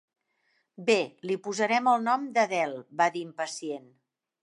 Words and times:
"Bé, 0.87 0.95
li 1.31 1.37
posarem 1.47 1.91
el 1.93 2.01
nom 2.09 2.27
d'Adele", 2.39 2.83
va 3.03 3.11
dir 3.19 3.27
impacient. 3.31 3.91